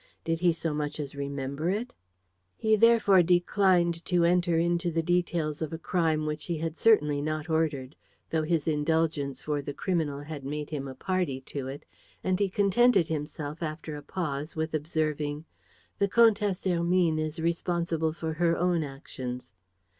[0.23, 1.93] Did he so much as remember it?
[2.57, 7.21] He therefore declined to enter into the details of a crime which he had certainly
[7.21, 7.95] not ordered,
[8.31, 11.85] though his indulgence for the criminal had made him a party to it,
[12.23, 15.45] and he contented himself, after a pause, with observing:
[15.99, 19.53] "The Comtesse Hermine is responsible for her own actions."